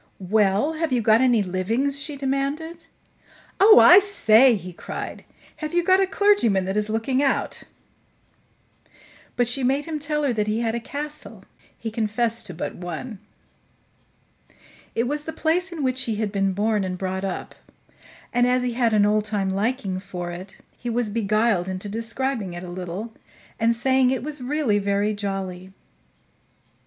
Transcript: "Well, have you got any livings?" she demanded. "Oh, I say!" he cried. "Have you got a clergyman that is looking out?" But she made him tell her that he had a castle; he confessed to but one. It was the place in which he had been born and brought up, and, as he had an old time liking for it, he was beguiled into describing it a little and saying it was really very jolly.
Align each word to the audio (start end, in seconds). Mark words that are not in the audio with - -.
"Well, 0.33 0.73
have 0.73 0.91
you 0.91 0.99
got 0.99 1.21
any 1.21 1.43
livings?" 1.43 2.01
she 2.01 2.17
demanded. 2.17 2.85
"Oh, 3.59 3.77
I 3.77 3.99
say!" 3.99 4.55
he 4.55 4.73
cried. 4.73 5.25
"Have 5.57 5.75
you 5.75 5.83
got 5.83 5.99
a 5.99 6.07
clergyman 6.07 6.65
that 6.65 6.75
is 6.75 6.89
looking 6.89 7.21
out?" 7.21 7.61
But 9.35 9.47
she 9.47 9.63
made 9.63 9.85
him 9.85 9.99
tell 9.99 10.23
her 10.23 10.33
that 10.33 10.47
he 10.47 10.61
had 10.61 10.73
a 10.73 10.79
castle; 10.79 11.45
he 11.77 11.91
confessed 11.91 12.47
to 12.47 12.53
but 12.55 12.73
one. 12.73 13.19
It 14.95 15.07
was 15.07 15.25
the 15.25 15.31
place 15.33 15.71
in 15.71 15.83
which 15.83 16.01
he 16.05 16.15
had 16.15 16.31
been 16.31 16.53
born 16.53 16.83
and 16.83 16.97
brought 16.97 17.23
up, 17.23 17.53
and, 18.33 18.47
as 18.47 18.63
he 18.63 18.73
had 18.73 18.95
an 18.95 19.05
old 19.05 19.25
time 19.25 19.49
liking 19.49 19.99
for 19.99 20.31
it, 20.31 20.57
he 20.75 20.89
was 20.89 21.11
beguiled 21.11 21.67
into 21.69 21.87
describing 21.87 22.53
it 22.53 22.63
a 22.63 22.69
little 22.69 23.13
and 23.59 23.75
saying 23.75 24.09
it 24.09 24.23
was 24.23 24.41
really 24.41 24.79
very 24.79 25.13
jolly. 25.13 25.71